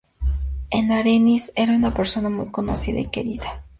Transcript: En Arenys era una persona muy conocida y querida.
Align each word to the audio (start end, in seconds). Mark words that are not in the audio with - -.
En 0.71 0.91
Arenys 0.91 1.51
era 1.55 1.73
una 1.75 1.93
persona 1.93 2.31
muy 2.31 2.49
conocida 2.49 2.99
y 2.99 3.11
querida. 3.11 3.63